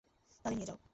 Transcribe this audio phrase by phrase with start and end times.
[0.45, 0.81] তাদের নিয়ে যাও।